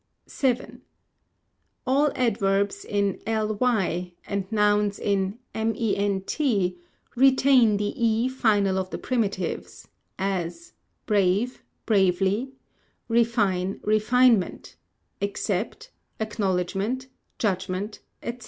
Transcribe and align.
_vii. 0.57 0.79
All 1.85 2.11
adverbs 2.15 2.83
in 2.83 3.21
ly 3.27 4.13
and 4.25 4.51
nouns 4.51 4.97
in 4.97 5.37
ment 5.53 6.37
retain 7.15 7.77
the 7.77 7.93
e 8.03 8.27
final 8.27 8.79
of 8.79 8.89
the 8.89 8.97
primitives; 8.97 9.87
as, 10.17 10.73
brave, 11.05 11.61
bravely; 11.85 12.51
refine, 13.09 13.79
refinement; 13.83 14.75
except 15.21 15.91
acknowledgment, 16.19 17.05
judgment, 17.37 17.99
&c. 18.25 18.39